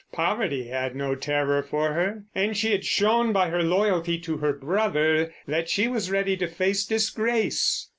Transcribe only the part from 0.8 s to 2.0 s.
no terror for